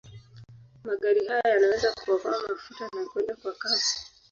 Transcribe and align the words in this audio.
Magari 0.87 1.21
haya 1.27 1.53
yanaweza 1.53 1.91
kuokoa 1.93 2.41
mafuta 2.49 2.89
na 2.95 3.05
kwenda 3.05 3.35
kwa 3.35 3.53
kasi. 3.53 4.07